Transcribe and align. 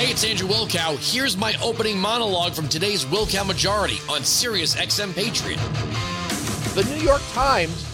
Hey, 0.00 0.12
it's 0.12 0.24
Andrew 0.24 0.48
Wilkow. 0.48 0.96
Here's 1.12 1.36
my 1.36 1.54
opening 1.62 1.98
monologue 1.98 2.54
from 2.54 2.70
today's 2.70 3.04
Wilkow 3.04 3.46
Majority 3.46 3.98
on 4.08 4.24
Sirius 4.24 4.74
XM 4.74 5.14
Patriot. 5.14 5.58
The 6.74 6.90
New 6.94 7.02
York 7.02 7.20
Times, 7.34 7.84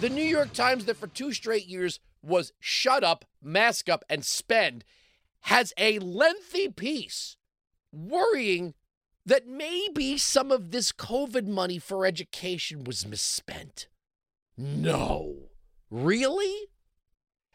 the 0.00 0.08
New 0.08 0.24
York 0.24 0.52
Times 0.52 0.84
that 0.86 0.96
for 0.96 1.06
two 1.06 1.32
straight 1.32 1.66
years 1.66 2.00
was 2.24 2.52
shut 2.58 3.04
up, 3.04 3.24
mask 3.40 3.88
up, 3.88 4.04
and 4.10 4.24
spend, 4.24 4.84
has 5.42 5.72
a 5.78 6.00
lengthy 6.00 6.70
piece 6.70 7.36
worrying 7.92 8.74
that 9.24 9.46
maybe 9.46 10.18
some 10.18 10.50
of 10.50 10.72
this 10.72 10.90
COVID 10.90 11.46
money 11.46 11.78
for 11.78 12.04
education 12.04 12.82
was 12.82 13.06
misspent. 13.06 13.86
No. 14.58 15.50
Really? 15.88 16.66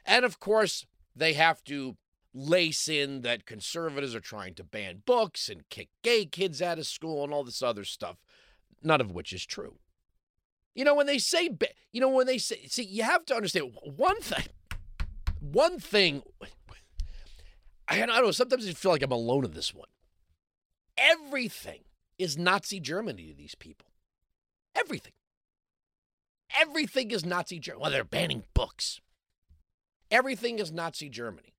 And 0.06 0.24
of 0.24 0.40
course, 0.40 0.86
they 1.14 1.34
have 1.34 1.62
to 1.66 1.98
lace 2.34 2.88
in 2.88 3.22
that 3.22 3.46
conservatives 3.46 4.14
are 4.14 4.20
trying 4.20 4.54
to 4.56 4.64
ban 4.64 5.02
books 5.06 5.50
and 5.50 5.68
kick 5.70 5.90
gay 6.04 6.26
kids 6.26 6.62
out 6.62 6.80
of 6.80 6.86
school 6.86 7.24
and 7.24 7.34
all 7.34 7.44
this 7.44 7.62
other 7.62 7.84
stuff, 7.84 8.18
none 8.84 9.02
of 9.02 9.12
which 9.12 9.34
is 9.34 9.46
true. 9.46 9.80
You 10.76 10.86
know, 10.86 10.96
when 10.96 11.08
they 11.08 11.18
say, 11.18 11.50
you 11.92 12.00
know, 12.00 12.10
when 12.10 12.28
they 12.28 12.38
say, 12.38 12.66
see, 12.68 12.84
you 12.84 13.04
have 13.04 13.26
to 13.26 13.36
understand 13.36 13.74
one 13.84 14.22
thing. 14.22 14.46
One 15.42 15.80
thing, 15.80 16.22
I 17.88 17.98
don't 17.98 18.08
know, 18.10 18.32
sometimes 18.32 18.68
I 18.68 18.74
feel 18.74 18.92
like 18.92 19.02
I'm 19.02 19.12
alone 19.12 19.46
in 19.46 19.52
this 19.52 19.74
one. 19.74 19.88
Everything 20.98 21.80
is 22.18 22.38
Nazi 22.38 22.80
Germany 22.80 23.28
to 23.28 23.34
these 23.34 23.56
people. 23.56 23.88
Everything. 24.76 25.14
Everything 26.60 27.12
is 27.12 27.26
Nazi 27.26 27.58
Germany. 27.58 27.82
Well, 27.82 27.92
they're 27.92 28.04
banning 28.04 28.44
books. 28.54 29.00
Everything 30.12 30.60
is 30.60 30.72
Nazi 30.72 31.08
Germany. 31.08 31.54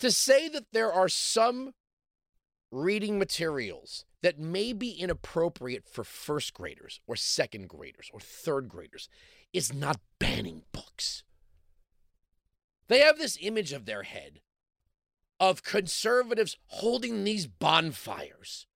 To 0.00 0.10
say 0.10 0.48
that 0.48 0.72
there 0.72 0.92
are 0.92 1.08
some 1.08 1.72
reading 2.70 3.18
materials 3.18 4.04
that 4.22 4.38
may 4.38 4.72
be 4.72 4.90
inappropriate 4.90 5.88
for 5.88 6.02
first 6.02 6.54
graders 6.54 7.00
or 7.06 7.14
second 7.14 7.68
graders 7.68 8.10
or 8.12 8.20
third 8.20 8.68
graders 8.68 9.08
is 9.52 9.72
not 9.72 10.00
banning 10.18 10.62
books. 10.72 11.22
They 12.88 13.00
have 13.00 13.18
this 13.18 13.38
image 13.40 13.72
of 13.72 13.86
their 13.86 14.02
head 14.02 14.40
of 15.40 15.62
conservatives 15.62 16.56
holding 16.66 17.24
these 17.24 17.46
bonfires, 17.46 18.66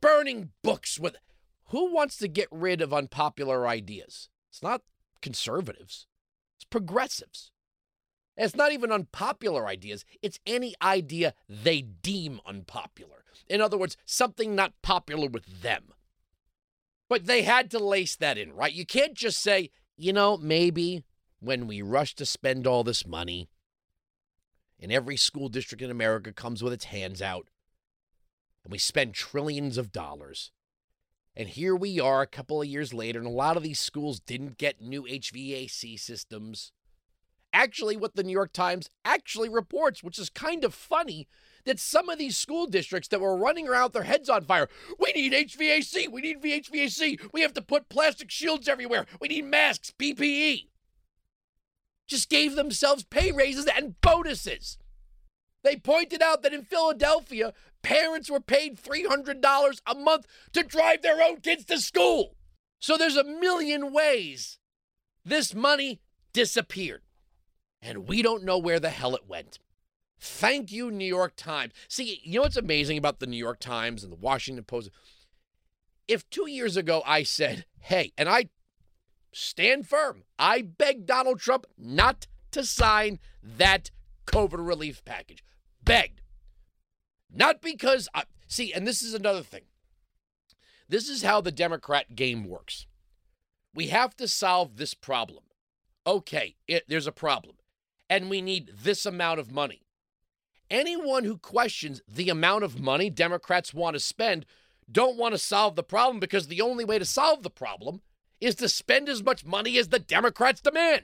burning 0.00 0.50
books 0.62 0.98
with. 0.98 1.16
Who 1.70 1.92
wants 1.92 2.16
to 2.18 2.28
get 2.28 2.48
rid 2.50 2.80
of 2.80 2.94
unpopular 2.94 3.68
ideas? 3.68 4.30
It's 4.50 4.62
not 4.62 4.82
conservatives, 5.20 6.06
it's 6.56 6.64
progressives. 6.64 7.52
It's 8.38 8.54
not 8.54 8.72
even 8.72 8.92
unpopular 8.92 9.66
ideas, 9.66 10.04
it's 10.22 10.38
any 10.46 10.74
idea 10.80 11.34
they 11.48 11.82
deem 11.82 12.40
unpopular. 12.46 13.24
In 13.48 13.60
other 13.60 13.76
words, 13.76 13.96
something 14.04 14.54
not 14.54 14.80
popular 14.80 15.28
with 15.28 15.62
them. 15.62 15.92
But 17.08 17.26
they 17.26 17.42
had 17.42 17.70
to 17.72 17.78
lace 17.78 18.14
that 18.16 18.38
in, 18.38 18.52
right? 18.52 18.72
You 18.72 18.86
can't 18.86 19.14
just 19.14 19.40
say, 19.40 19.70
you 19.96 20.12
know, 20.12 20.36
maybe 20.36 21.02
when 21.40 21.66
we 21.66 21.82
rush 21.82 22.14
to 22.16 22.26
spend 22.26 22.66
all 22.66 22.84
this 22.84 23.06
money, 23.06 23.48
and 24.78 24.92
every 24.92 25.16
school 25.16 25.48
district 25.48 25.82
in 25.82 25.90
America 25.90 26.32
comes 26.32 26.62
with 26.62 26.72
its 26.72 26.84
hands 26.84 27.20
out, 27.20 27.48
and 28.62 28.70
we 28.70 28.78
spend 28.78 29.14
trillions 29.14 29.76
of 29.78 29.90
dollars. 29.90 30.52
And 31.34 31.48
here 31.48 31.74
we 31.74 31.98
are 31.98 32.22
a 32.22 32.26
couple 32.26 32.60
of 32.62 32.68
years 32.68 32.94
later, 32.94 33.18
and 33.18 33.26
a 33.26 33.32
lot 33.32 33.56
of 33.56 33.62
these 33.64 33.80
schools 33.80 34.20
didn't 34.20 34.58
get 34.58 34.80
new 34.80 35.02
HVAC 35.04 35.98
systems 35.98 36.72
actually 37.52 37.96
what 37.96 38.14
the 38.14 38.22
New 38.22 38.32
York 38.32 38.52
Times 38.52 38.90
actually 39.04 39.48
reports, 39.48 40.02
which 40.02 40.18
is 40.18 40.30
kind 40.30 40.64
of 40.64 40.74
funny 40.74 41.26
that 41.64 41.78
some 41.78 42.08
of 42.08 42.18
these 42.18 42.36
school 42.36 42.66
districts 42.66 43.08
that 43.08 43.20
were 43.20 43.36
running 43.36 43.68
around 43.68 43.84
with 43.84 43.92
their 43.94 44.02
heads 44.04 44.28
on 44.28 44.44
fire, 44.44 44.68
we 44.98 45.12
need 45.12 45.32
HVAC, 45.32 46.10
we 46.10 46.20
need 46.20 46.42
VHVAC, 46.42 47.30
we 47.32 47.42
have 47.42 47.52
to 47.54 47.62
put 47.62 47.88
plastic 47.88 48.30
shields 48.30 48.68
everywhere, 48.68 49.06
we 49.20 49.28
need 49.28 49.44
masks, 49.44 49.92
PPE, 49.98 50.68
just 52.06 52.30
gave 52.30 52.54
themselves 52.54 53.04
pay 53.04 53.32
raises 53.32 53.66
and 53.66 54.00
bonuses. 54.00 54.78
They 55.62 55.76
pointed 55.76 56.22
out 56.22 56.42
that 56.42 56.54
in 56.54 56.62
Philadelphia, 56.62 57.52
parents 57.82 58.30
were 58.30 58.40
paid 58.40 58.80
$300 58.80 59.80
a 59.86 59.94
month 59.94 60.26
to 60.52 60.62
drive 60.62 61.02
their 61.02 61.22
own 61.22 61.40
kids 61.40 61.64
to 61.66 61.78
school. 61.78 62.36
So 62.80 62.96
there's 62.96 63.16
a 63.16 63.24
million 63.24 63.92
ways 63.92 64.58
this 65.24 65.54
money 65.54 66.00
disappeared 66.32 67.02
and 67.82 68.08
we 68.08 68.22
don't 68.22 68.44
know 68.44 68.58
where 68.58 68.80
the 68.80 68.90
hell 68.90 69.14
it 69.14 69.28
went. 69.28 69.58
Thank 70.20 70.72
you, 70.72 70.90
New 70.90 71.04
York 71.04 71.34
Times. 71.36 71.72
See, 71.88 72.20
you 72.24 72.36
know 72.36 72.42
what's 72.42 72.56
amazing 72.56 72.98
about 72.98 73.20
the 73.20 73.26
New 73.26 73.36
York 73.36 73.60
Times 73.60 74.02
and 74.02 74.12
the 74.12 74.16
Washington 74.16 74.64
Post? 74.64 74.90
If 76.08 76.28
two 76.28 76.48
years 76.48 76.76
ago 76.76 77.02
I 77.06 77.22
said, 77.22 77.66
hey, 77.80 78.12
and 78.18 78.28
I 78.28 78.48
stand 79.32 79.86
firm, 79.86 80.24
I 80.38 80.62
begged 80.62 81.06
Donald 81.06 81.38
Trump 81.38 81.66
not 81.76 82.26
to 82.50 82.64
sign 82.64 83.20
that 83.42 83.90
COVID 84.26 84.66
relief 84.66 85.04
package. 85.04 85.44
Begged. 85.84 86.22
Not 87.32 87.60
because, 87.62 88.08
I, 88.14 88.24
see, 88.48 88.72
and 88.72 88.86
this 88.86 89.02
is 89.02 89.14
another 89.14 89.42
thing. 89.42 89.64
This 90.88 91.08
is 91.08 91.22
how 91.22 91.40
the 91.40 91.52
Democrat 91.52 92.16
game 92.16 92.44
works. 92.44 92.86
We 93.74 93.88
have 93.88 94.16
to 94.16 94.26
solve 94.26 94.76
this 94.76 94.94
problem. 94.94 95.44
Okay, 96.06 96.56
it, 96.66 96.84
there's 96.88 97.06
a 97.06 97.12
problem 97.12 97.57
and 98.08 98.30
we 98.30 98.40
need 98.40 98.72
this 98.82 99.04
amount 99.06 99.40
of 99.40 99.52
money. 99.52 99.82
Anyone 100.70 101.24
who 101.24 101.38
questions 101.38 102.02
the 102.06 102.28
amount 102.28 102.64
of 102.64 102.80
money 102.80 103.10
Democrats 103.10 103.72
want 103.72 103.94
to 103.94 104.00
spend 104.00 104.44
don't 104.90 105.16
want 105.16 105.32
to 105.32 105.38
solve 105.38 105.76
the 105.76 105.82
problem 105.82 106.20
because 106.20 106.48
the 106.48 106.60
only 106.60 106.84
way 106.84 106.98
to 106.98 107.04
solve 107.04 107.42
the 107.42 107.50
problem 107.50 108.00
is 108.40 108.54
to 108.56 108.68
spend 108.68 109.08
as 109.08 109.22
much 109.22 109.44
money 109.44 109.78
as 109.78 109.88
the 109.88 109.98
Democrats 109.98 110.60
demand. 110.60 111.02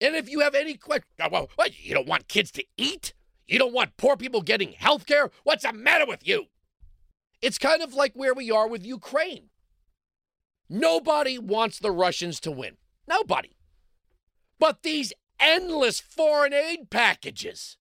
And 0.00 0.14
if 0.14 0.28
you 0.28 0.40
have 0.40 0.54
any 0.54 0.74
question, 0.74 1.04
uh, 1.20 1.28
well, 1.30 1.50
what, 1.56 1.78
you 1.84 1.94
don't 1.94 2.08
want 2.08 2.28
kids 2.28 2.50
to 2.52 2.64
eat? 2.76 3.14
You 3.46 3.58
don't 3.58 3.74
want 3.74 3.96
poor 3.96 4.16
people 4.16 4.42
getting 4.42 4.72
health 4.72 5.06
care? 5.06 5.30
What's 5.42 5.64
the 5.64 5.72
matter 5.72 6.06
with 6.06 6.26
you? 6.26 6.46
It's 7.40 7.58
kind 7.58 7.82
of 7.82 7.94
like 7.94 8.12
where 8.14 8.34
we 8.34 8.50
are 8.50 8.68
with 8.68 8.84
Ukraine. 8.84 9.50
Nobody 10.68 11.38
wants 11.38 11.78
the 11.78 11.90
Russians 11.90 12.40
to 12.40 12.50
win. 12.50 12.76
Nobody. 13.08 13.56
But 14.58 14.82
these 14.82 15.12
endless 15.40 16.00
foreign 16.00 16.52
aid 16.52 16.90
packages. 16.90 17.76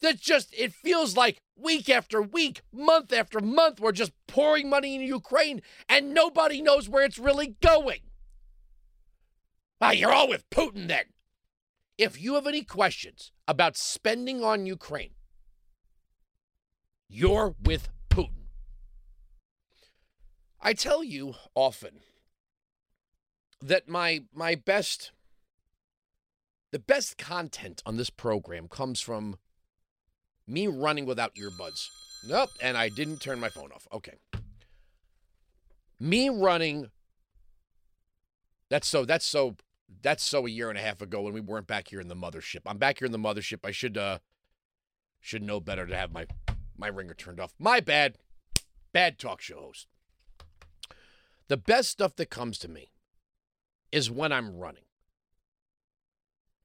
That 0.00 0.20
just, 0.20 0.52
it 0.56 0.72
feels 0.72 1.16
like 1.16 1.42
week 1.56 1.88
after 1.88 2.20
week, 2.20 2.62
month 2.72 3.12
after 3.12 3.40
month, 3.40 3.80
we're 3.80 3.92
just 3.92 4.12
pouring 4.26 4.68
money 4.68 4.96
into 4.96 5.06
Ukraine 5.06 5.62
and 5.88 6.12
nobody 6.12 6.60
knows 6.60 6.88
where 6.88 7.04
it's 7.04 7.18
really 7.18 7.56
going. 7.60 8.00
Ah, 9.80 9.90
you're 9.90 10.12
all 10.12 10.28
with 10.28 10.48
Putin 10.50 10.88
then. 10.88 11.04
If 11.98 12.20
you 12.20 12.34
have 12.34 12.46
any 12.46 12.62
questions 12.62 13.32
about 13.46 13.76
spending 13.76 14.42
on 14.42 14.66
Ukraine, 14.66 15.14
you're 17.08 17.54
with 17.62 17.88
Putin. 18.08 18.46
I 20.60 20.72
tell 20.72 21.02
you 21.04 21.34
often 21.54 22.00
that 23.60 23.88
my 23.88 24.22
my 24.32 24.54
best 24.54 25.12
the 26.72 26.80
best 26.80 27.18
content 27.18 27.82
on 27.86 27.96
this 27.96 28.10
program 28.10 28.66
comes 28.68 29.00
from 29.00 29.36
me 30.46 30.66
running 30.66 31.06
without 31.06 31.34
earbuds. 31.36 31.88
Nope, 32.26 32.50
and 32.60 32.76
I 32.76 32.88
didn't 32.88 33.20
turn 33.20 33.40
my 33.40 33.48
phone 33.50 33.70
off. 33.72 33.86
Okay. 33.92 34.14
Me 36.00 36.28
running 36.28 36.88
That's 38.70 38.88
so 38.88 39.04
that's 39.04 39.26
so 39.26 39.56
that's 40.02 40.24
so 40.24 40.46
a 40.46 40.50
year 40.50 40.70
and 40.70 40.78
a 40.78 40.82
half 40.82 41.02
ago 41.02 41.22
when 41.22 41.34
we 41.34 41.40
weren't 41.40 41.66
back 41.66 41.88
here 41.88 42.00
in 42.00 42.08
the 42.08 42.16
mothership. 42.16 42.60
I'm 42.66 42.78
back 42.78 42.98
here 42.98 43.06
in 43.06 43.12
the 43.12 43.18
mothership. 43.18 43.60
I 43.64 43.70
should 43.70 43.98
uh 43.98 44.18
should 45.20 45.42
know 45.42 45.60
better 45.60 45.86
to 45.86 45.96
have 45.96 46.12
my 46.12 46.26
my 46.76 46.88
ringer 46.88 47.14
turned 47.14 47.38
off. 47.38 47.54
My 47.58 47.80
bad. 47.80 48.16
Bad 48.92 49.18
talk 49.18 49.42
show 49.42 49.60
host. 49.60 49.86
The 51.48 51.56
best 51.58 51.90
stuff 51.90 52.16
that 52.16 52.30
comes 52.30 52.58
to 52.60 52.68
me 52.68 52.92
is 53.90 54.10
when 54.10 54.32
I'm 54.32 54.56
running. 54.56 54.84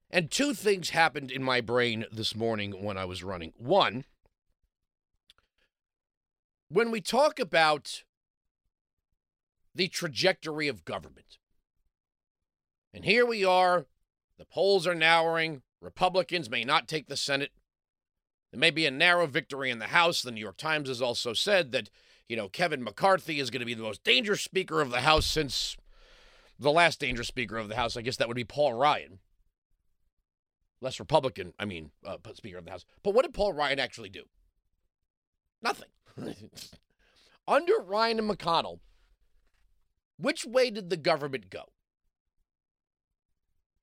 And 0.10 0.32
two 0.32 0.54
things 0.54 0.92
happened 0.92 1.32
in 1.32 1.44
my 1.44 1.60
brain 1.60 2.06
this 2.12 2.36
morning 2.36 2.84
when 2.84 2.98
I 2.98 3.06
was 3.06 3.24
running. 3.24 3.54
One, 3.58 4.06
when 6.70 6.92
we 6.92 7.02
talk 7.02 7.40
about 7.40 8.04
the 9.76 9.88
trajectory 9.88 10.68
of 10.68 10.86
government, 10.86 11.38
and 12.94 13.04
here 13.04 13.26
we 13.26 13.44
are, 13.44 13.86
the 14.38 14.46
polls 14.46 14.88
are 14.88 14.96
narrowing, 14.96 15.62
Republicans 15.82 16.50
may 16.50 16.64
not 16.64 16.88
take 16.88 17.08
the 17.08 17.18
Senate. 17.18 17.52
There 18.52 18.60
may 18.60 18.72
be 18.72 18.86
a 18.86 18.92
narrow 18.92 19.28
victory 19.28 19.70
in 19.70 19.80
the 19.80 19.88
House. 19.88 20.22
The 20.22 20.32
New 20.32 20.42
York 20.42 20.58
Times 20.58 20.88
has 20.88 21.02
also 21.02 21.34
said 21.34 21.72
that, 21.74 21.90
you 22.30 22.38
know, 22.38 22.48
Kevin 22.48 22.84
McCarthy 22.84 23.40
is 23.40 23.50
going 23.50 23.60
to 23.60 23.66
be 23.66 23.74
the 23.74 23.84
most 23.84 24.04
dangerous 24.04 24.42
Speaker 24.42 24.82
of 24.82 24.90
the 24.90 25.02
House 25.02 25.26
since 25.26 25.76
the 26.58 26.72
last 26.72 27.00
dangerous 27.00 27.28
Speaker 27.28 27.58
of 27.58 27.68
the 27.68 27.76
House. 27.76 27.98
I 27.98 28.02
guess 28.02 28.16
that 28.18 28.28
would 28.28 28.36
be 28.36 28.46
Paul 28.46 28.74
Ryan. 28.74 29.20
Less 30.82 31.00
Republican, 31.00 31.54
I 31.58 31.66
mean, 31.66 31.92
uh, 32.06 32.18
Speaker 32.34 32.58
of 32.58 32.66
the 32.66 32.72
House. 32.72 32.86
But 33.04 33.14
what 33.14 33.24
did 33.24 33.34
Paul 33.34 33.54
Ryan 33.54 33.80
actually 33.80 34.10
do? 34.10 34.24
Nothing. 35.62 35.90
Under 37.48 37.80
Ryan 37.80 38.20
and 38.20 38.30
McConnell, 38.30 38.80
which 40.18 40.46
way 40.46 40.70
did 40.70 40.90
the 40.90 40.98
government 40.98 41.50
go? 41.50 41.64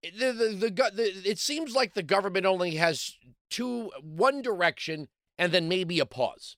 The, 0.03 0.33
the, 0.33 0.49
the, 0.49 0.91
the, 0.95 1.23
it 1.25 1.39
seems 1.39 1.75
like 1.75 1.95
the 1.95 2.03
government 2.03 2.45
only 2.45 2.73
has 2.77 3.17
two, 3.49 3.91
one 4.03 4.43
direction 4.43 5.09
and 5.39 5.51
then 5.51 5.69
maybe 5.69 5.99
a 5.99 6.07
pause. 6.07 6.57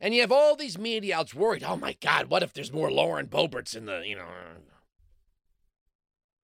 And 0.00 0.14
you 0.14 0.22
have 0.22 0.32
all 0.32 0.56
these 0.56 0.78
media 0.78 1.18
outs 1.18 1.34
worried, 1.34 1.64
oh 1.64 1.76
my 1.76 1.96
God, 2.00 2.30
what 2.30 2.42
if 2.42 2.52
there's 2.52 2.72
more 2.72 2.90
Lauren 2.90 3.26
Boeberts 3.26 3.76
in 3.76 3.84
the, 3.84 4.02
you 4.06 4.16
know. 4.16 4.24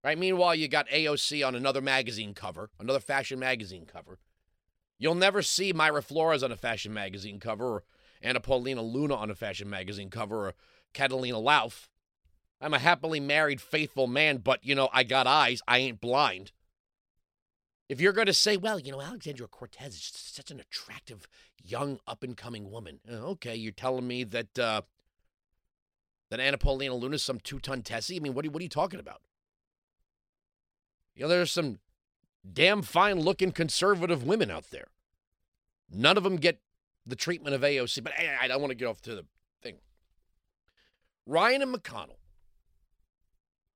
Right? 0.04 0.18
Meanwhile, 0.18 0.56
you 0.56 0.68
got 0.68 0.86
AOC 0.90 1.46
on 1.46 1.54
another 1.54 1.80
magazine 1.80 2.34
cover, 2.34 2.68
another 2.78 3.00
fashion 3.00 3.38
magazine 3.38 3.86
cover. 3.86 4.18
You'll 4.98 5.14
never 5.14 5.40
see 5.40 5.72
Mayra 5.72 6.04
Flores 6.04 6.42
on 6.42 6.52
a 6.52 6.56
fashion 6.56 6.92
magazine 6.92 7.40
cover, 7.40 7.64
or 7.64 7.84
Anna 8.20 8.40
Paulina 8.40 8.82
Luna 8.82 9.14
on 9.14 9.30
a 9.30 9.34
fashion 9.34 9.68
magazine 9.70 10.10
cover, 10.10 10.48
or 10.48 10.54
Catalina 10.92 11.38
Lauf. 11.38 11.88
I'm 12.60 12.74
a 12.74 12.78
happily 12.78 13.18
married, 13.18 13.62
faithful 13.62 14.06
man, 14.06 14.38
but, 14.38 14.62
you 14.62 14.74
know, 14.74 14.90
I 14.92 15.04
got 15.04 15.26
eyes. 15.26 15.62
I 15.66 15.78
ain't 15.78 16.02
blind. 16.02 16.52
If 17.88 18.00
you're 18.00 18.12
going 18.12 18.26
to 18.26 18.34
say, 18.34 18.58
well, 18.58 18.78
you 18.78 18.92
know, 18.92 19.00
Alexandra 19.00 19.48
Cortez 19.48 19.94
is 19.94 20.12
such 20.14 20.50
an 20.50 20.60
attractive, 20.60 21.26
young, 21.62 21.98
up 22.06 22.22
and 22.22 22.36
coming 22.36 22.70
woman. 22.70 23.00
Uh, 23.10 23.16
okay, 23.30 23.54
you're 23.54 23.72
telling 23.72 24.06
me 24.06 24.24
that 24.24 24.58
uh, 24.58 24.82
that 26.30 26.40
Anna 26.40 26.58
Paulina 26.58 26.94
Luna 26.94 27.16
is 27.16 27.22
some 27.22 27.40
two 27.40 27.58
ton 27.58 27.82
Tessie? 27.82 28.16
I 28.16 28.20
mean, 28.20 28.34
what 28.34 28.46
are, 28.46 28.50
what 28.50 28.60
are 28.60 28.64
you 28.64 28.68
talking 28.68 29.00
about? 29.00 29.20
You 31.14 31.22
know, 31.22 31.28
there's 31.28 31.52
some 31.52 31.78
damn 32.50 32.82
fine 32.82 33.20
looking 33.20 33.52
conservative 33.52 34.24
women 34.24 34.50
out 34.50 34.70
there. 34.70 34.88
None 35.90 36.16
of 36.16 36.24
them 36.24 36.36
get 36.36 36.60
the 37.06 37.16
treatment 37.16 37.54
of 37.54 37.62
AOC, 37.62 38.02
but 38.02 38.12
I, 38.18 38.44
I 38.44 38.48
don't 38.48 38.60
want 38.60 38.70
to 38.70 38.76
get 38.76 38.88
off 38.88 39.00
to 39.02 39.14
the 39.14 39.26
thing. 39.62 39.76
Ryan 41.26 41.62
and 41.62 41.74
McConnell 41.74 42.18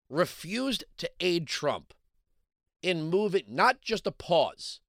refused 0.08 0.84
to 0.96 1.10
aid 1.20 1.46
Trump 1.46 1.94
in 2.82 3.10
moving 3.10 3.42
not 3.48 3.80
just 3.82 4.06
a 4.06 4.12
pause, 4.12 4.80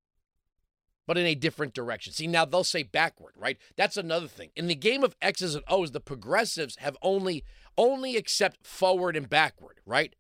but 1.06 1.18
in 1.18 1.25
a 1.25 1.36
different 1.36 1.74
direction. 1.74 2.13
See, 2.13 2.28
now 2.28 2.46
they'll 2.46 2.63
say 2.63 2.84
backward, 2.84 3.34
right? 3.36 3.57
That's 3.75 3.98
another 3.98 4.28
thing. 4.28 4.51
In 4.56 4.68
the 4.68 4.75
game 4.75 5.04
of 5.04 5.16
X's 5.22 5.56
and 5.56 5.63
O's, 5.68 5.92
the 5.92 6.00
progressives 6.00 6.78
have 6.78 6.98
only 7.01 7.44
only 7.78 8.18
accept 8.18 8.66
forward 8.66 9.16
and 9.16 9.30
backward, 9.30 9.80
right? 9.86 10.13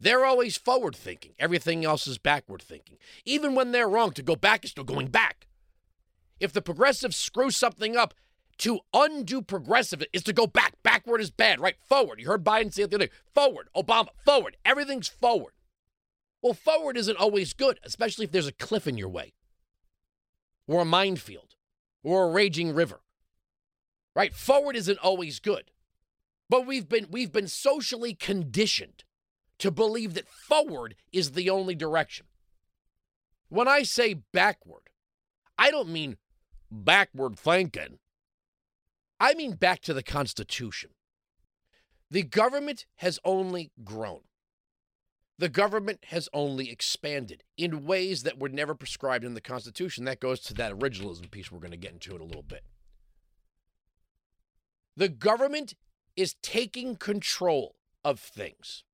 They're 0.00 0.24
always 0.24 0.56
forward 0.56 0.96
thinking. 0.96 1.32
Everything 1.38 1.84
else 1.84 2.06
is 2.06 2.16
backward 2.16 2.62
thinking. 2.62 2.96
Even 3.26 3.54
when 3.54 3.72
they're 3.72 3.88
wrong, 3.88 4.12
to 4.12 4.22
go 4.22 4.34
back 4.34 4.64
is 4.64 4.70
still 4.70 4.84
going 4.84 5.08
back. 5.08 5.46
If 6.40 6.54
the 6.54 6.62
progressives 6.62 7.16
screw 7.16 7.50
something 7.50 7.96
up, 7.96 8.14
to 8.58 8.80
undo 8.94 9.42
progressive 9.42 10.02
is 10.12 10.22
to 10.24 10.32
go 10.32 10.46
back. 10.46 10.74
Backward 10.82 11.20
is 11.20 11.30
bad, 11.30 11.60
right? 11.60 11.76
Forward. 11.86 12.18
You 12.18 12.26
heard 12.28 12.44
Biden 12.44 12.72
say 12.72 12.82
it 12.82 12.90
the 12.90 12.96
other 12.96 13.06
day. 13.06 13.12
Forward. 13.34 13.68
Obama. 13.76 14.08
Forward. 14.24 14.56
Everything's 14.64 15.08
forward. 15.08 15.52
Well, 16.42 16.54
forward 16.54 16.96
isn't 16.96 17.16
always 17.16 17.52
good, 17.52 17.78
especially 17.84 18.24
if 18.24 18.32
there's 18.32 18.46
a 18.46 18.52
cliff 18.52 18.86
in 18.86 18.96
your 18.96 19.10
way, 19.10 19.34
or 20.66 20.80
a 20.80 20.86
minefield, 20.86 21.54
or 22.02 22.24
a 22.24 22.30
raging 22.30 22.74
river. 22.74 23.00
Right? 24.16 24.34
Forward 24.34 24.76
isn't 24.76 24.98
always 24.98 25.40
good. 25.40 25.70
But 26.48 26.66
we've 26.66 26.88
been 26.88 27.06
we've 27.10 27.32
been 27.32 27.48
socially 27.48 28.14
conditioned 28.14 29.04
to 29.60 29.70
believe 29.70 30.14
that 30.14 30.28
forward 30.28 30.96
is 31.12 31.32
the 31.32 31.48
only 31.48 31.74
direction. 31.74 32.26
When 33.48 33.68
I 33.68 33.82
say 33.82 34.14
backward, 34.32 34.90
I 35.58 35.70
don't 35.70 35.90
mean 35.90 36.16
backward 36.70 37.38
thinking. 37.38 37.98
I 39.20 39.34
mean 39.34 39.52
back 39.52 39.82
to 39.82 39.94
the 39.94 40.02
Constitution. 40.02 40.90
The 42.10 42.22
government 42.22 42.86
has 42.96 43.18
only 43.24 43.70
grown. 43.84 44.20
The 45.38 45.48
government 45.48 46.04
has 46.08 46.28
only 46.32 46.70
expanded 46.70 47.44
in 47.56 47.84
ways 47.84 48.22
that 48.24 48.38
were 48.38 48.48
never 48.48 48.74
prescribed 48.74 49.24
in 49.24 49.34
the 49.34 49.40
Constitution. 49.40 50.04
That 50.04 50.20
goes 50.20 50.40
to 50.40 50.54
that 50.54 50.72
originalism 50.72 51.30
piece 51.30 51.52
we're 51.52 51.60
going 51.60 51.70
to 51.70 51.76
get 51.76 51.92
into 51.92 52.14
in 52.14 52.20
a 52.20 52.26
little 52.26 52.42
bit. 52.42 52.62
The 54.96 55.08
government 55.08 55.74
is 56.16 56.34
taking 56.42 56.96
control 56.96 57.76
of 58.04 58.18
things 58.18 58.84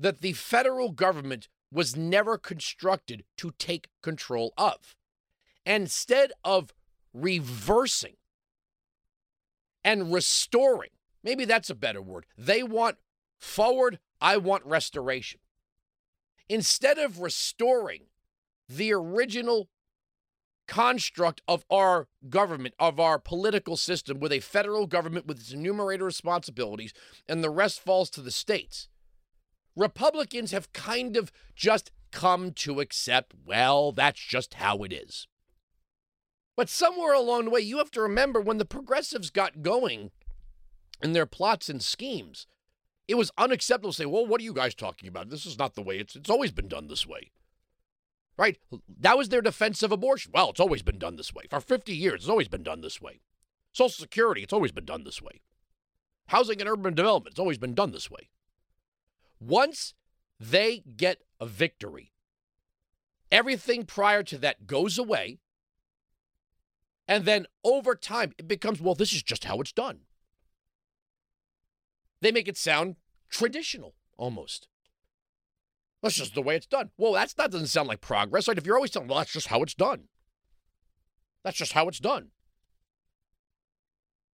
that 0.00 0.22
the 0.22 0.32
federal 0.32 0.90
government 0.90 1.48
was 1.70 1.94
never 1.94 2.36
constructed 2.36 3.24
to 3.36 3.52
take 3.58 3.88
control 4.02 4.52
of. 4.56 4.96
Instead 5.64 6.32
of 6.42 6.72
reversing 7.12 8.16
and 9.84 10.12
restoring, 10.12 10.90
maybe 11.22 11.44
that's 11.44 11.70
a 11.70 11.74
better 11.74 12.02
word, 12.02 12.26
they 12.36 12.62
want 12.62 12.96
forward, 13.38 13.98
I 14.20 14.38
want 14.38 14.64
restoration. 14.64 15.40
Instead 16.48 16.98
of 16.98 17.20
restoring 17.20 18.06
the 18.68 18.92
original 18.92 19.68
construct 20.66 21.42
of 21.46 21.64
our 21.70 22.08
government, 22.28 22.74
of 22.78 22.98
our 22.98 23.18
political 23.18 23.76
system, 23.76 24.18
with 24.18 24.32
a 24.32 24.40
federal 24.40 24.86
government 24.86 25.26
with 25.26 25.38
its 25.38 25.52
enumerated 25.52 26.04
responsibilities, 26.04 26.92
and 27.28 27.42
the 27.42 27.50
rest 27.50 27.80
falls 27.80 28.08
to 28.10 28.20
the 28.20 28.30
states. 28.30 28.88
Republicans 29.76 30.52
have 30.52 30.72
kind 30.72 31.16
of 31.16 31.30
just 31.54 31.90
come 32.10 32.52
to 32.52 32.80
accept, 32.80 33.34
well, 33.46 33.92
that's 33.92 34.20
just 34.20 34.54
how 34.54 34.78
it 34.78 34.92
is. 34.92 35.26
But 36.56 36.68
somewhere 36.68 37.14
along 37.14 37.46
the 37.46 37.50
way, 37.50 37.60
you 37.60 37.78
have 37.78 37.90
to 37.92 38.02
remember 38.02 38.40
when 38.40 38.58
the 38.58 38.64
progressives 38.64 39.30
got 39.30 39.62
going 39.62 40.10
in 41.02 41.12
their 41.12 41.26
plots 41.26 41.68
and 41.68 41.82
schemes, 41.82 42.46
it 43.08 43.14
was 43.14 43.32
unacceptable 43.38 43.92
to 43.92 43.96
say, 43.96 44.06
well, 44.06 44.26
what 44.26 44.40
are 44.40 44.44
you 44.44 44.52
guys 44.52 44.74
talking 44.74 45.08
about? 45.08 45.30
This 45.30 45.46
is 45.46 45.58
not 45.58 45.74
the 45.74 45.82
way 45.82 45.98
it's 45.98 46.14
it's 46.14 46.30
always 46.30 46.52
been 46.52 46.68
done 46.68 46.88
this 46.88 47.06
way. 47.06 47.30
Right? 48.36 48.58
That 49.00 49.18
was 49.18 49.28
their 49.28 49.42
defense 49.42 49.82
of 49.82 49.92
abortion. 49.92 50.32
Well, 50.34 50.50
it's 50.50 50.60
always 50.60 50.82
been 50.82 50.98
done 50.98 51.16
this 51.16 51.34
way. 51.34 51.44
For 51.50 51.60
50 51.60 51.94
years, 51.94 52.22
it's 52.22 52.30
always 52.30 52.48
been 52.48 52.62
done 52.62 52.80
this 52.80 53.00
way. 53.00 53.20
Social 53.72 54.02
Security, 54.02 54.42
it's 54.42 54.52
always 54.52 54.72
been 54.72 54.84
done 54.84 55.04
this 55.04 55.20
way. 55.20 55.40
Housing 56.28 56.60
and 56.60 56.68
urban 56.68 56.94
development, 56.94 57.32
it's 57.32 57.40
always 57.40 57.58
been 57.58 57.74
done 57.74 57.92
this 57.92 58.10
way. 58.10 58.28
Once 59.40 59.94
they 60.38 60.84
get 60.96 61.22
a 61.40 61.46
victory, 61.46 62.12
everything 63.32 63.84
prior 63.84 64.22
to 64.22 64.38
that 64.38 64.66
goes 64.66 64.98
away. 64.98 65.38
And 67.08 67.24
then 67.24 67.46
over 67.64 67.96
time, 67.96 68.32
it 68.38 68.46
becomes, 68.46 68.80
well, 68.80 68.94
this 68.94 69.12
is 69.12 69.22
just 69.22 69.44
how 69.44 69.60
it's 69.60 69.72
done. 69.72 70.00
They 72.20 72.30
make 72.30 72.46
it 72.46 72.56
sound 72.56 72.96
traditional 73.30 73.94
almost. 74.16 74.68
That's 76.02 76.14
just 76.14 76.34
the 76.34 76.42
way 76.42 76.56
it's 76.56 76.66
done. 76.66 76.90
Well, 76.96 77.12
that's 77.12 77.34
that 77.34 77.50
doesn't 77.50 77.66
sound 77.66 77.88
like 77.88 78.00
progress. 78.00 78.46
Right? 78.46 78.56
If 78.56 78.64
you're 78.64 78.76
always 78.76 78.90
telling, 78.90 79.08
well, 79.08 79.18
that's 79.18 79.32
just 79.32 79.48
how 79.48 79.62
it's 79.62 79.74
done. 79.74 80.04
That's 81.42 81.56
just 81.56 81.72
how 81.72 81.88
it's 81.88 81.98
done. 81.98 82.28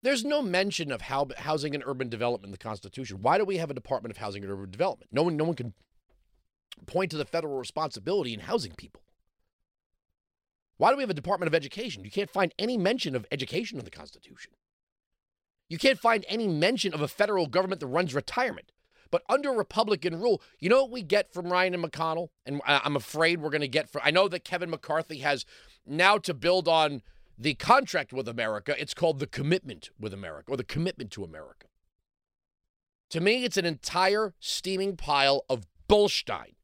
There's 0.06 0.24
no 0.24 0.44
mention 0.44 0.92
of 0.92 1.02
how, 1.02 1.30
housing 1.36 1.74
and 1.74 1.84
urban 1.84 2.10
development 2.10 2.50
in 2.50 2.52
the 2.52 2.60
Constitution. 2.60 3.24
Why 3.24 3.40
do 3.40 3.44
we 3.44 3.58
have 3.58 3.72
a 3.72 3.74
Department 3.74 4.12
of 4.12 4.18
Housing 4.18 4.44
and 4.44 4.52
Urban 4.52 4.70
Development? 4.70 5.10
No 5.12 5.24
one, 5.24 5.36
no 5.36 5.46
one 5.46 5.56
can 5.56 5.74
point 6.86 7.10
to 7.10 7.18
the 7.18 7.26
federal 7.26 7.58
responsibility 7.58 8.32
in 8.32 8.42
housing 8.42 8.74
people. 8.76 9.02
Why 10.78 10.92
do 10.92 10.98
we 10.98 11.02
have 11.02 11.10
a 11.10 11.16
Department 11.16 11.48
of 11.48 11.56
Education? 11.56 12.04
You 12.04 12.12
can't 12.12 12.30
find 12.30 12.54
any 12.60 12.78
mention 12.78 13.16
of 13.16 13.26
education 13.32 13.80
in 13.80 13.86
the 13.86 13.90
Constitution. 13.90 14.52
You 15.70 15.80
can't 15.80 15.98
find 15.98 16.24
any 16.28 16.48
mention 16.48 16.94
of 16.94 17.02
a 17.02 17.08
federal 17.08 17.48
government 17.48 17.80
that 17.80 17.88
runs 17.88 18.14
retirement. 18.14 18.72
But 19.10 19.24
under 19.28 19.50
Republican 19.50 20.22
rule, 20.22 20.40
you 20.60 20.70
know 20.70 20.84
what 20.84 20.92
we 20.92 21.02
get 21.02 21.34
from 21.34 21.52
Ryan 21.52 21.74
and 21.74 21.84
McConnell? 21.84 22.30
And 22.46 22.62
I'm 22.68 22.96
afraid 22.96 23.42
we're 23.42 23.50
going 23.50 23.62
to 23.62 23.68
get 23.68 23.90
from. 23.90 24.04
I 24.06 24.12
know 24.12 24.28
that 24.28 24.46
Kevin 24.46 24.70
McCarthy 24.70 25.20
has 25.20 25.46
now 25.84 26.20
to 26.20 26.36
build 26.36 26.68
on 26.68 27.02
the 27.38 27.56
contract 27.56 28.14
with 28.14 28.28
America, 28.28 28.76
it's 28.80 28.94
called 28.94 29.20
the 29.20 29.28
commitment 29.28 29.90
with 30.00 30.14
America 30.14 30.52
or 30.52 30.58
the 30.58 30.64
commitment 30.64 31.12
to 31.12 31.24
America. 31.24 31.68
To 33.10 33.20
me, 33.20 33.44
it's 33.44 33.58
an 33.58 33.66
entire 33.66 34.34
steaming 34.40 34.98
pile 34.98 35.44
of 35.50 35.68
bullstein. 35.90 36.56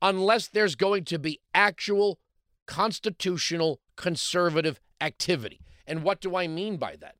Unless 0.00 0.48
there's 0.48 0.76
going 0.76 1.04
to 1.04 1.18
be 1.18 1.40
actual 1.54 2.18
constitutional 2.66 3.80
conservative 3.96 4.80
activity. 5.00 5.60
And 5.86 6.02
what 6.02 6.20
do 6.20 6.36
I 6.36 6.46
mean 6.46 6.76
by 6.76 6.96
that? 6.96 7.16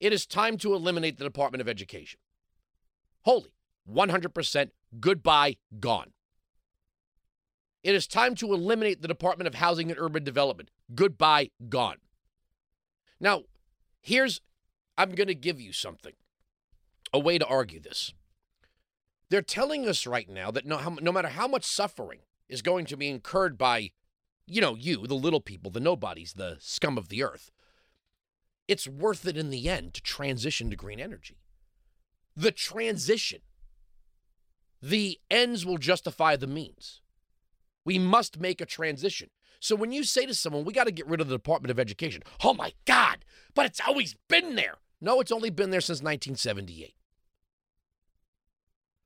It 0.00 0.12
is 0.12 0.26
time 0.26 0.56
to 0.58 0.74
eliminate 0.74 1.18
the 1.18 1.24
Department 1.24 1.60
of 1.60 1.68
Education. 1.68 2.18
Holy, 3.22 3.52
100% 3.90 4.70
goodbye, 4.98 5.56
gone. 5.78 6.12
It 7.82 7.94
is 7.94 8.06
time 8.06 8.34
to 8.36 8.52
eliminate 8.52 9.02
the 9.02 9.08
Department 9.08 9.48
of 9.48 9.56
Housing 9.56 9.90
and 9.90 9.98
Urban 9.98 10.22
Development. 10.22 10.70
Goodbye, 10.94 11.50
gone. 11.68 11.98
Now, 13.18 13.42
here's, 14.00 14.40
I'm 14.96 15.14
going 15.14 15.28
to 15.28 15.34
give 15.34 15.60
you 15.60 15.72
something, 15.72 16.12
a 17.12 17.18
way 17.18 17.38
to 17.38 17.46
argue 17.46 17.80
this. 17.80 18.12
They're 19.30 19.42
telling 19.42 19.88
us 19.88 20.06
right 20.06 20.28
now 20.28 20.50
that 20.50 20.66
no, 20.66 20.96
no 21.00 21.12
matter 21.12 21.28
how 21.28 21.48
much 21.48 21.64
suffering 21.64 22.20
is 22.48 22.62
going 22.62 22.86
to 22.86 22.96
be 22.96 23.08
incurred 23.08 23.58
by, 23.58 23.90
you 24.46 24.60
know, 24.60 24.74
you, 24.76 25.06
the 25.06 25.14
little 25.14 25.40
people, 25.40 25.70
the 25.70 25.80
nobodies, 25.80 26.34
the 26.34 26.58
scum 26.60 26.98
of 26.98 27.08
the 27.08 27.22
earth, 27.22 27.50
it's 28.68 28.86
worth 28.86 29.26
it 29.26 29.36
in 29.36 29.50
the 29.50 29.68
end 29.68 29.94
to 29.94 30.02
transition 30.02 30.70
to 30.70 30.76
green 30.76 31.00
energy. 31.00 31.38
The 32.36 32.52
transition, 32.52 33.40
the 34.80 35.18
ends 35.30 35.66
will 35.66 35.78
justify 35.78 36.36
the 36.36 36.46
means. 36.46 37.01
We 37.84 37.98
must 37.98 38.38
make 38.38 38.60
a 38.60 38.66
transition. 38.66 39.30
So 39.60 39.76
when 39.76 39.92
you 39.92 40.04
say 40.04 40.26
to 40.26 40.34
someone, 40.34 40.64
we 40.64 40.72
got 40.72 40.84
to 40.84 40.92
get 40.92 41.06
rid 41.06 41.20
of 41.20 41.28
the 41.28 41.36
Department 41.36 41.70
of 41.70 41.78
Education, 41.78 42.22
oh 42.42 42.54
my 42.54 42.72
God, 42.84 43.24
but 43.54 43.66
it's 43.66 43.80
always 43.86 44.16
been 44.28 44.56
there. 44.56 44.74
No, 45.00 45.20
it's 45.20 45.32
only 45.32 45.50
been 45.50 45.70
there 45.70 45.80
since 45.80 45.98
1978. 45.98 46.94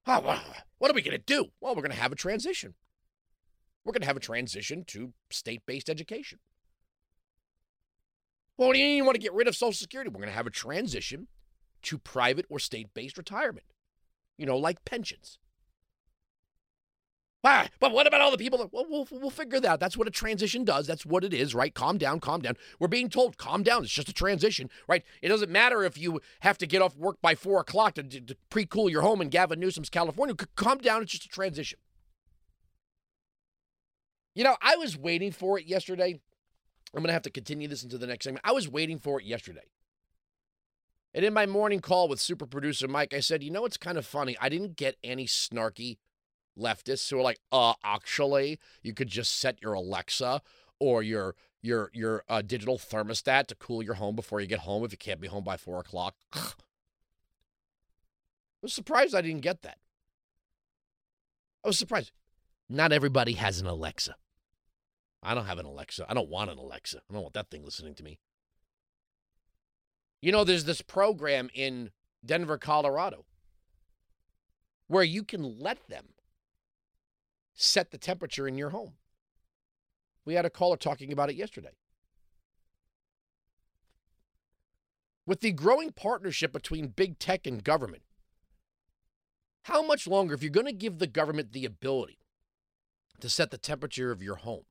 Oh, 0.07 0.43
what 0.79 0.91
are 0.91 0.95
we 0.95 1.03
going 1.03 1.17
to 1.17 1.25
do? 1.25 1.47
Well, 1.61 1.75
we're 1.75 1.83
going 1.83 1.91
to 1.91 2.01
have 2.01 2.13
a 2.13 2.17
transition. 2.17 2.75
We're 3.85 3.93
going 3.93 4.03
to 4.03 4.07
have 4.07 4.17
a 4.17 4.21
transition 4.21 4.85
to 4.89 5.13
state 5.31 5.63
based 5.67 5.89
education. 5.89 6.39
Well, 8.57 8.69
what 8.69 8.75
do 8.75 8.81
you 8.81 8.87
mean 8.87 8.97
you 8.97 9.05
want 9.05 9.17
to 9.17 9.21
get 9.21 9.35
rid 9.35 9.49
of 9.49 9.57
Social 9.57 9.73
Security? 9.73 10.09
We're 10.09 10.21
going 10.21 10.29
to 10.29 10.37
have 10.37 10.47
a 10.47 10.51
transition 10.51 11.29
to 11.83 11.99
private 11.99 12.47
or 12.49 12.59
state 12.59 12.95
based 12.95 13.19
retirement, 13.19 13.67
you 14.39 14.47
know, 14.47 14.57
like 14.57 14.85
pensions. 14.85 15.39
Ah, 17.49 17.69
but 17.79 17.93
what 17.93 18.09
about 18.09 18.21
all 18.21 18.33
the 18.33 18.39
people 18.39 18.59
that, 18.59 18.73
well, 18.73 18.85
we'll, 18.89 19.07
we'll 19.09 19.31
figure 19.31 19.61
that 19.61 19.69
out. 19.69 19.79
That's 19.79 19.97
what 19.97 20.09
a 20.09 20.11
transition 20.11 20.65
does. 20.65 20.85
That's 20.85 21.07
what 21.07 21.23
it 21.23 21.33
is, 21.33 21.55
right? 21.55 21.73
Calm 21.73 21.97
down, 21.97 22.19
calm 22.19 22.41
down. 22.41 22.57
We're 22.81 22.89
being 22.89 23.09
told, 23.09 23.39
calm 23.39 23.63
down. 23.63 23.85
It's 23.85 23.93
just 23.93 24.09
a 24.09 24.13
transition, 24.13 24.69
right? 24.89 25.05
It 25.23 25.29
doesn't 25.29 25.49
matter 25.49 25.85
if 25.85 25.97
you 25.97 26.21
have 26.41 26.59
to 26.59 26.67
get 26.67 26.83
off 26.83 26.97
work 26.97 27.23
by 27.23 27.37
four 27.37 27.61
o'clock 27.61 27.95
to, 27.95 28.03
to, 28.03 28.21
to 28.21 28.37
pre 28.51 28.67
cool 28.67 28.91
your 28.91 29.03
home 29.03 29.21
in 29.21 29.29
Gavin 29.29 29.61
Newsom's 29.61 29.89
California. 29.89 30.35
Calm 30.57 30.79
down. 30.79 31.03
It's 31.03 31.13
just 31.13 31.27
a 31.27 31.29
transition. 31.29 31.79
You 34.35 34.43
know, 34.43 34.57
I 34.61 34.75
was 34.75 34.99
waiting 34.99 35.31
for 35.31 35.57
it 35.57 35.67
yesterday. 35.67 36.21
I'm 36.93 37.03
going 37.03 37.07
to 37.07 37.13
have 37.13 37.23
to 37.23 37.31
continue 37.31 37.69
this 37.69 37.85
into 37.85 37.97
the 37.97 38.09
next 38.09 38.25
segment. 38.25 38.45
I 38.45 38.51
was 38.51 38.69
waiting 38.69 38.99
for 38.99 39.21
it 39.21 39.25
yesterday. 39.25 39.71
And 41.15 41.25
in 41.25 41.33
my 41.33 41.47
morning 41.47 41.79
call 41.79 42.09
with 42.09 42.21
super 42.21 42.45
producer 42.45 42.89
Mike, 42.89 43.15
I 43.15 43.21
said, 43.21 43.45
you 43.45 43.53
know, 43.53 43.65
it's 43.65 43.77
kind 43.77 43.99
of 43.99 44.05
funny. 44.05 44.37
I 44.41 44.49
didn't 44.49 44.77
get 44.77 44.97
any 45.05 45.27
snarky 45.27 45.99
leftists 46.59 47.11
who 47.11 47.19
are 47.19 47.23
like, 47.23 47.41
uh, 47.53 47.75
actually, 47.85 48.59
you 48.83 48.95
could 48.95 49.09
just 49.09 49.39
set 49.39 49.61
your 49.63 49.75
Alexa 49.75 50.43
or 50.79 51.03
your 51.03 51.35
your 51.63 51.91
your 51.93 52.23
uh, 52.29 52.43
digital 52.43 52.79
thermostat 52.79 53.47
to 53.47 53.55
cool 53.55 53.83
your 53.83 53.95
home 53.95 54.17
before 54.17 54.41
you 54.41 54.47
get 54.47 54.61
home 54.61 54.85
if 54.85 54.93
you 54.93 54.99
can't 54.99 55.21
be 55.21 55.29
home 55.29 55.45
by 55.45 55.57
four 55.57 55.81
o'clock. 55.81 56.15
I 56.35 56.53
was 58.63 58.73
surprised 58.73 59.15
I 59.15 59.21
didn't 59.21 59.43
get 59.43 59.63
that. 59.63 59.79
I 61.65 61.69
was 61.69 61.79
surprised. 61.79 62.13
Not 62.69 62.93
everybody 62.93 63.35
has 63.35 63.61
an 63.61 63.67
Alexa. 63.67 64.17
I 65.23 65.35
don't 65.35 65.47
have 65.47 65.59
an 65.59 65.67
Alexa. 65.67 66.07
I 66.09 66.15
don't 66.15 66.29
want 66.29 66.51
an 66.51 66.59
Alexa. 66.59 66.99
I 67.11 67.13
don't 67.13 67.23
want 67.23 67.35
that 67.35 67.51
thing 67.51 67.65
listening 67.65 67.95
to 67.97 68.05
me. 68.05 68.19
You 70.23 70.33
know, 70.33 70.45
there's 70.45 70.65
this 70.65 70.83
program 70.83 71.49
in 71.55 71.91
Denver, 72.25 72.59
Colorado, 72.59 73.25
where 74.89 75.05
you 75.05 75.23
can 75.23 75.59
let 75.61 75.89
them 75.89 76.07
set 77.57 77.91
the 77.91 77.99
temperature 77.99 78.47
in 78.47 78.57
your 78.57 78.71
home. 78.71 78.93
We 80.25 80.35
had 80.35 80.45
a 80.45 80.51
caller 80.51 80.77
talking 80.77 81.13
about 81.13 81.31
it 81.31 81.37
yesterday. 81.37 81.77
With 85.27 85.41
the 85.41 85.51
growing 85.51 85.91
partnership 85.91 86.53
between 86.53 86.89
big 86.89 87.19
tech 87.19 87.47
and 87.47 87.65
government, 87.65 88.03
how 89.63 89.83
much 89.83 90.07
longer, 90.07 90.35
if 90.35 90.43
you're 90.43 90.51
going 90.51 90.67
to 90.67 90.73
give 90.73 90.99
the 90.99 91.09
government 91.09 91.53
the 91.53 91.65
ability 91.65 92.19
to 93.21 93.29
set 93.29 93.51
the 93.51 93.59
temperature 93.59 94.13
of 94.13 94.23
your 94.23 94.37
home, 94.37 94.65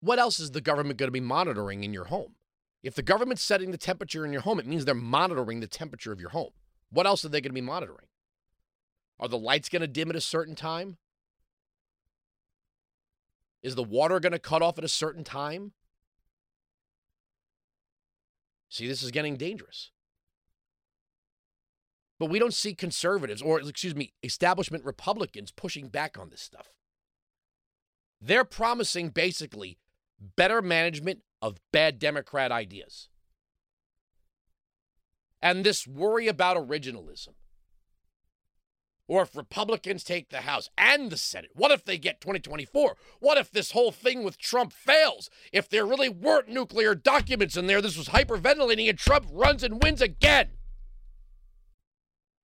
what 0.00 0.18
else 0.18 0.38
is 0.38 0.52
the 0.52 0.60
government 0.60 0.98
going 0.98 1.08
to 1.08 1.12
be 1.12 1.20
monitoring 1.20 1.82
in 1.82 1.92
your 1.92 2.04
home? 2.04 2.34
If 2.82 2.94
the 2.94 3.02
government's 3.02 3.42
setting 3.42 3.70
the 3.70 3.78
temperature 3.78 4.26
in 4.26 4.32
your 4.32 4.42
home, 4.42 4.60
it 4.60 4.66
means 4.66 4.84
they're 4.84 4.94
monitoring 4.94 5.60
the 5.60 5.66
temperature 5.66 6.12
of 6.12 6.20
your 6.20 6.30
home. 6.30 6.50
What 6.90 7.06
else 7.06 7.24
are 7.24 7.30
they 7.30 7.40
going 7.40 7.50
to 7.50 7.54
be 7.54 7.60
monitoring? 7.62 8.06
Are 9.18 9.28
the 9.28 9.38
lights 9.38 9.68
going 9.68 9.80
to 9.80 9.88
dim 9.88 10.10
at 10.10 10.16
a 10.16 10.20
certain 10.20 10.54
time? 10.54 10.98
Is 13.64 13.74
the 13.74 13.82
water 13.82 14.20
going 14.20 14.32
to 14.32 14.38
cut 14.38 14.60
off 14.60 14.76
at 14.76 14.84
a 14.84 14.88
certain 14.88 15.24
time? 15.24 15.72
See, 18.68 18.86
this 18.86 19.02
is 19.02 19.10
getting 19.10 19.36
dangerous. 19.36 19.90
But 22.20 22.28
we 22.28 22.38
don't 22.38 22.52
see 22.52 22.74
conservatives, 22.74 23.40
or 23.40 23.58
excuse 23.60 23.96
me, 23.96 24.12
establishment 24.22 24.84
Republicans 24.84 25.50
pushing 25.50 25.88
back 25.88 26.18
on 26.18 26.28
this 26.28 26.42
stuff. 26.42 26.74
They're 28.20 28.44
promising 28.44 29.08
basically 29.08 29.78
better 30.36 30.60
management 30.60 31.20
of 31.40 31.56
bad 31.72 31.98
Democrat 31.98 32.52
ideas. 32.52 33.08
And 35.40 35.64
this 35.64 35.86
worry 35.86 36.28
about 36.28 36.58
originalism. 36.58 37.30
Or 39.06 39.22
if 39.22 39.36
Republicans 39.36 40.02
take 40.02 40.30
the 40.30 40.42
House 40.42 40.70
and 40.78 41.10
the 41.10 41.18
Senate, 41.18 41.50
what 41.54 41.70
if 41.70 41.84
they 41.84 41.98
get 41.98 42.20
2024? 42.20 42.96
What 43.20 43.36
if 43.36 43.50
this 43.50 43.72
whole 43.72 43.92
thing 43.92 44.24
with 44.24 44.38
Trump 44.38 44.72
fails? 44.72 45.28
If 45.52 45.68
there 45.68 45.84
really 45.84 46.08
weren't 46.08 46.48
nuclear 46.48 46.94
documents 46.94 47.56
in 47.56 47.66
there, 47.66 47.82
this 47.82 47.98
was 47.98 48.08
hyperventilating, 48.08 48.88
and 48.88 48.98
Trump 48.98 49.26
runs 49.30 49.62
and 49.62 49.82
wins 49.82 50.00
again? 50.00 50.50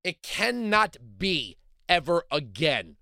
It 0.04 0.22
cannot 0.22 0.96
be 1.18 1.56
ever 1.88 2.24
again. 2.30 2.96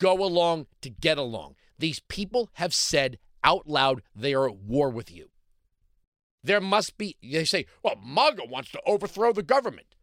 Go 0.00 0.24
along 0.24 0.66
to 0.82 0.90
get 0.90 1.18
along. 1.18 1.54
These 1.78 2.00
people 2.08 2.50
have 2.54 2.74
said 2.74 3.18
out 3.44 3.68
loud 3.68 4.02
they 4.14 4.34
are 4.34 4.48
at 4.48 4.56
war 4.56 4.90
with 4.90 5.10
you. 5.10 5.30
There 6.42 6.60
must 6.60 6.96
be, 6.96 7.16
they 7.22 7.44
say, 7.44 7.66
well, 7.82 7.96
MAGA 8.04 8.46
wants 8.46 8.70
to 8.72 8.80
overthrow 8.86 9.32
the 9.32 9.42
government. 9.42 9.94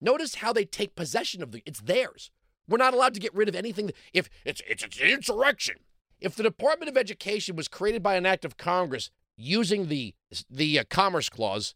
Notice 0.00 0.36
how 0.36 0.52
they 0.52 0.64
take 0.64 0.96
possession 0.96 1.42
of 1.42 1.52
the 1.52 1.62
it's 1.66 1.80
theirs. 1.80 2.30
We're 2.68 2.78
not 2.78 2.94
allowed 2.94 3.14
to 3.14 3.20
get 3.20 3.34
rid 3.34 3.48
of 3.48 3.56
anything 3.56 3.92
if 4.12 4.30
it's 4.44 4.62
it's, 4.66 4.82
it's 4.82 5.00
an 5.00 5.08
insurrection. 5.08 5.76
If 6.20 6.34
the 6.36 6.42
Department 6.42 6.90
of 6.90 6.96
Education 6.96 7.56
was 7.56 7.68
created 7.68 8.02
by 8.02 8.16
an 8.16 8.26
act 8.26 8.44
of 8.44 8.56
Congress 8.56 9.10
using 9.36 9.88
the 9.88 10.14
the 10.48 10.78
uh, 10.78 10.84
Commerce 10.88 11.28
Clause, 11.28 11.74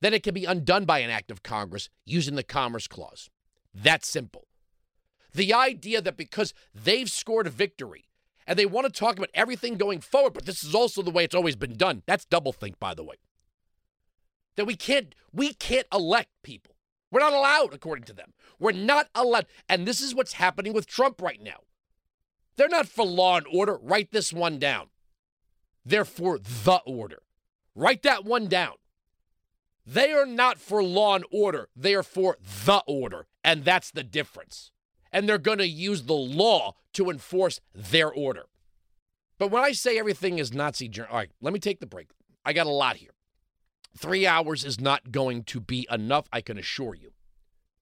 then 0.00 0.14
it 0.14 0.22
can 0.22 0.34
be 0.34 0.44
undone 0.44 0.84
by 0.84 0.98
an 0.98 1.10
act 1.10 1.30
of 1.30 1.42
Congress 1.42 1.88
using 2.04 2.34
the 2.34 2.42
Commerce 2.42 2.86
Clause. 2.86 3.30
That's 3.74 4.08
simple. 4.08 4.46
The 5.32 5.52
idea 5.52 6.00
that 6.00 6.16
because 6.16 6.54
they've 6.74 7.10
scored 7.10 7.46
a 7.46 7.50
victory 7.50 8.08
and 8.46 8.58
they 8.58 8.66
want 8.66 8.86
to 8.86 8.92
talk 8.92 9.16
about 9.16 9.30
everything 9.34 9.76
going 9.76 10.00
forward, 10.00 10.34
but 10.34 10.46
this 10.46 10.62
is 10.62 10.74
also 10.74 11.02
the 11.02 11.10
way 11.10 11.24
it's 11.24 11.34
always 11.34 11.56
been 11.56 11.76
done. 11.76 12.02
That's 12.06 12.24
doublethink, 12.24 12.78
by 12.78 12.94
the 12.94 13.04
way. 13.04 13.16
That 14.56 14.66
we 14.66 14.76
can't 14.76 15.14
we 15.32 15.52
can't 15.52 15.86
elect 15.92 16.30
people. 16.42 16.75
We're 17.10 17.20
not 17.20 17.32
allowed, 17.32 17.72
according 17.72 18.04
to 18.04 18.12
them. 18.12 18.32
We're 18.58 18.72
not 18.72 19.08
allowed. 19.14 19.46
And 19.68 19.86
this 19.86 20.00
is 20.00 20.14
what's 20.14 20.34
happening 20.34 20.72
with 20.72 20.86
Trump 20.86 21.22
right 21.22 21.40
now. 21.42 21.60
They're 22.56 22.68
not 22.68 22.88
for 22.88 23.04
law 23.04 23.36
and 23.36 23.46
order. 23.52 23.78
Write 23.80 24.10
this 24.12 24.32
one 24.32 24.58
down. 24.58 24.88
They're 25.84 26.04
for 26.04 26.38
the 26.38 26.80
order. 26.86 27.22
Write 27.74 28.02
that 28.02 28.24
one 28.24 28.48
down. 28.48 28.74
They 29.86 30.12
are 30.12 30.26
not 30.26 30.58
for 30.58 30.82
law 30.82 31.14
and 31.14 31.24
order. 31.30 31.68
They 31.76 31.94
are 31.94 32.02
for 32.02 32.38
the 32.64 32.82
order. 32.88 33.26
And 33.44 33.64
that's 33.64 33.90
the 33.92 34.02
difference. 34.02 34.72
And 35.12 35.28
they're 35.28 35.38
going 35.38 35.58
to 35.58 35.68
use 35.68 36.02
the 36.02 36.14
law 36.14 36.74
to 36.94 37.08
enforce 37.08 37.60
their 37.72 38.12
order. 38.12 38.46
But 39.38 39.50
when 39.50 39.62
I 39.62 39.72
say 39.72 39.98
everything 39.98 40.38
is 40.38 40.52
Nazi, 40.52 40.90
all 40.98 41.16
right, 41.16 41.30
let 41.40 41.52
me 41.52 41.60
take 41.60 41.78
the 41.78 41.86
break. 41.86 42.08
I 42.44 42.52
got 42.52 42.66
a 42.66 42.70
lot 42.70 42.96
here. 42.96 43.10
Three 43.96 44.26
hours 44.26 44.62
is 44.62 44.78
not 44.78 45.10
going 45.10 45.44
to 45.44 45.58
be 45.58 45.86
enough, 45.90 46.28
I 46.30 46.42
can 46.42 46.58
assure 46.58 46.94
you. 46.94 47.12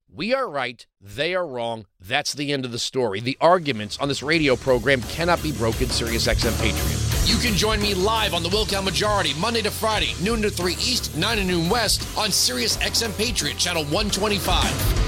We 0.09 0.33
are 0.33 0.49
right, 0.49 0.87
they 1.01 1.35
are 1.35 1.45
wrong. 1.45 1.87
That's 1.99 2.35
the 2.35 2.53
end 2.53 2.65
of 2.65 2.71
the 2.71 2.79
story. 2.79 3.19
The 3.19 3.37
arguments 3.41 3.99
on 3.99 4.07
this 4.07 4.23
radio 4.23 4.55
program 4.55 5.03
cannot 5.03 5.43
be 5.43 5.51
broken, 5.51 5.89
SiriusXM 5.89 6.57
Patriot. 6.63 7.29
You 7.29 7.37
can 7.43 7.57
join 7.57 7.83
me 7.83 7.95
live 7.95 8.33
on 8.33 8.45
the 8.45 8.49
Wilkow 8.49 8.85
Majority, 8.85 9.33
Monday 9.41 9.63
to 9.63 9.73
Friday, 9.73 10.15
noon 10.23 10.41
to 10.43 10.51
3 10.51 10.75
East, 10.75 11.17
9 11.17 11.39
to 11.39 11.45
noon 11.45 11.69
West, 11.69 12.07
on 12.17 12.29
SiriusXM 12.29 13.17
Patriot, 13.19 13.59
channel 13.59 13.83
125. 13.87 15.04